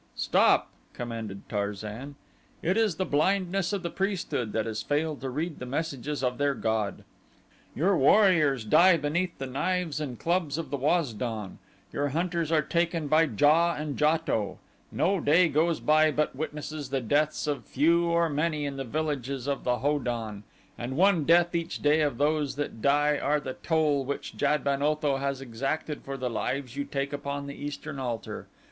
"Stop!" 0.15 0.71
commanded 0.93 1.47
Tarzan. 1.47 2.15
"It 2.63 2.75
is 2.75 2.95
the 2.95 3.05
blindness 3.05 3.71
of 3.71 3.83
the 3.83 3.91
priesthood 3.91 4.51
that 4.51 4.65
has 4.65 4.81
failed 4.81 5.21
to 5.21 5.29
read 5.29 5.59
the 5.59 5.65
messages 5.67 6.23
of 6.23 6.39
their 6.39 6.55
god. 6.55 7.03
Your 7.75 7.95
warriors 7.95 8.65
die 8.65 8.97
beneath 8.97 9.37
the 9.37 9.45
knives 9.45 10.01
and 10.01 10.17
clubs 10.17 10.57
of 10.57 10.71
the 10.71 10.77
Wazdon; 10.77 11.59
your 11.93 12.07
hunters 12.07 12.51
are 12.51 12.63
taken 12.63 13.09
by 13.09 13.27
JA 13.27 13.75
and 13.77 13.95
JATO; 13.95 14.57
no 14.91 15.19
day 15.19 15.47
goes 15.47 15.79
by 15.79 16.09
but 16.09 16.35
witnesses 16.35 16.89
the 16.89 16.99
deaths 16.99 17.45
of 17.45 17.65
few 17.67 18.05
or 18.05 18.27
many 18.27 18.65
in 18.65 18.77
the 18.77 18.83
villages 18.83 19.45
of 19.45 19.63
the 19.63 19.77
Ho 19.77 19.99
don, 19.99 20.43
and 20.79 20.97
one 20.97 21.25
death 21.25 21.53
each 21.53 21.79
day 21.83 22.01
of 22.01 22.17
those 22.17 22.55
that 22.55 22.81
die 22.81 23.19
are 23.19 23.39
the 23.39 23.53
toll 23.53 24.03
which 24.03 24.35
Jad 24.35 24.63
ben 24.63 24.81
Otho 24.81 25.17
has 25.17 25.41
exacted 25.41 26.01
for 26.01 26.17
the 26.17 26.27
lives 26.27 26.75
you 26.75 26.85
take 26.85 27.13
upon 27.13 27.45
the 27.45 27.53
eastern 27.53 27.99
altar. 27.99 28.47